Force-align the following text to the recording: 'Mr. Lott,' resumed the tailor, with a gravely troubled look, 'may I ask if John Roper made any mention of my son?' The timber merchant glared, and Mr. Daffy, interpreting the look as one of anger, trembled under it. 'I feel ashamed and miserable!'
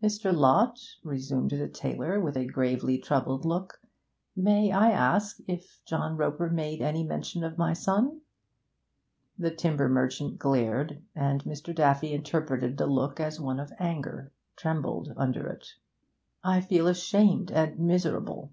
'Mr. 0.00 0.32
Lott,' 0.32 0.78
resumed 1.02 1.50
the 1.50 1.66
tailor, 1.66 2.20
with 2.20 2.36
a 2.36 2.44
gravely 2.46 2.96
troubled 2.96 3.44
look, 3.44 3.80
'may 4.36 4.70
I 4.70 4.92
ask 4.92 5.40
if 5.48 5.80
John 5.84 6.16
Roper 6.16 6.48
made 6.48 6.80
any 6.80 7.02
mention 7.02 7.42
of 7.42 7.58
my 7.58 7.72
son?' 7.72 8.20
The 9.36 9.50
timber 9.50 9.88
merchant 9.88 10.38
glared, 10.38 11.02
and 11.16 11.42
Mr. 11.42 11.74
Daffy, 11.74 12.12
interpreting 12.12 12.76
the 12.76 12.86
look 12.86 13.18
as 13.18 13.40
one 13.40 13.58
of 13.58 13.72
anger, 13.80 14.30
trembled 14.54 15.12
under 15.16 15.48
it. 15.48 15.74
'I 16.44 16.60
feel 16.60 16.86
ashamed 16.86 17.50
and 17.50 17.76
miserable!' 17.76 18.52